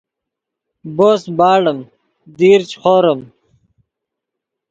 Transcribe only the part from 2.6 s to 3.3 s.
چے خوریم